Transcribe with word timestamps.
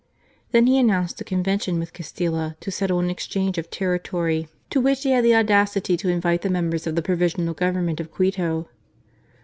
Then 0.51 0.65
he 0.65 0.79
announced 0.79 1.21
a 1.21 1.23
convention 1.23 1.77
with 1.77 1.93
Castilla 1.93 2.57
to 2.61 2.71
settle 2.71 2.97
an 3.01 3.11
exchange 3.11 3.59
of 3.59 3.69
territory, 3.69 4.47
to 4.71 4.81
which 4.81 5.03
he 5.03 5.11
had 5.11 5.23
the 5.23 5.35
audacity 5.35 5.95
to 5.97 6.09
invite 6.09 6.41
the 6.41 6.49
jnembers 6.49 6.87
of 6.87 6.95
the 6.95 7.03
Provisional 7.03 7.53
Government 7.53 7.99
of 7.99 8.09
Quito. 8.11 8.67